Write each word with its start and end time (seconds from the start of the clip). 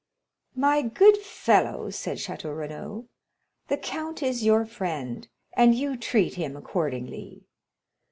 "My 0.55 0.81
good 0.81 1.15
fellow," 1.17 1.91
said 1.91 2.17
Château 2.17 2.57
Renaud, 2.57 3.07
"the 3.67 3.77
count 3.77 4.23
is 4.23 4.43
your 4.43 4.65
friend 4.65 5.27
and 5.53 5.75
you 5.75 5.95
treat 5.95 6.33
him 6.33 6.57
accordingly. 6.57 7.43